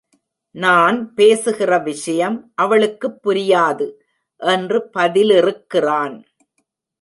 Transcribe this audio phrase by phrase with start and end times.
[0.55, 3.87] நான் பேசுகிற விஷயம் அவளுக்குப் புரியாது!
[4.39, 6.15] என்று பதிலிறுக்கிறான்.